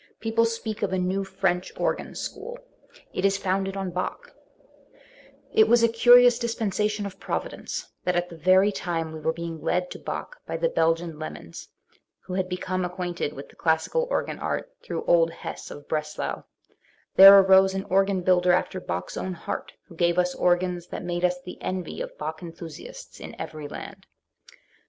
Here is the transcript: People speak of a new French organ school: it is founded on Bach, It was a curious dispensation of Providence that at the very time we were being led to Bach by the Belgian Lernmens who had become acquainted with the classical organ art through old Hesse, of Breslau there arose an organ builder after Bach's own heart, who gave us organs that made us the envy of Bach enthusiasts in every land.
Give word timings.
People 0.19 0.45
speak 0.45 0.81
of 0.81 0.91
a 0.91 0.97
new 0.97 1.23
French 1.23 1.71
organ 1.77 2.15
school: 2.15 2.57
it 3.13 3.23
is 3.23 3.37
founded 3.37 3.77
on 3.77 3.91
Bach, 3.91 4.33
It 5.53 5.67
was 5.67 5.83
a 5.83 5.87
curious 5.87 6.39
dispensation 6.39 7.05
of 7.05 7.19
Providence 7.19 7.85
that 8.03 8.15
at 8.15 8.27
the 8.27 8.35
very 8.35 8.71
time 8.71 9.11
we 9.11 9.19
were 9.19 9.31
being 9.31 9.61
led 9.61 9.91
to 9.91 9.99
Bach 9.99 10.37
by 10.47 10.57
the 10.57 10.69
Belgian 10.69 11.19
Lernmens 11.19 11.67
who 12.21 12.33
had 12.33 12.49
become 12.49 12.83
acquainted 12.83 13.33
with 13.33 13.49
the 13.49 13.55
classical 13.55 14.07
organ 14.09 14.39
art 14.39 14.71
through 14.83 15.05
old 15.05 15.29
Hesse, 15.29 15.69
of 15.69 15.87
Breslau 15.87 16.45
there 17.15 17.37
arose 17.37 17.75
an 17.75 17.83
organ 17.83 18.21
builder 18.21 18.53
after 18.53 18.79
Bach's 18.79 19.17
own 19.17 19.33
heart, 19.35 19.73
who 19.85 19.95
gave 19.95 20.17
us 20.17 20.33
organs 20.33 20.87
that 20.87 21.03
made 21.03 21.23
us 21.23 21.39
the 21.45 21.61
envy 21.61 22.01
of 22.01 22.17
Bach 22.17 22.41
enthusiasts 22.41 23.19
in 23.19 23.35
every 23.39 23.67
land. 23.67 24.07